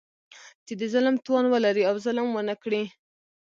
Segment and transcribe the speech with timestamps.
[0.65, 2.83] چې د ظلم توان ولري او ظلم ونه کړي.